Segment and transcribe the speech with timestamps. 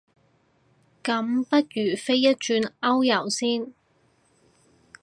[1.03, 3.71] 咁不如飛一轉歐遊先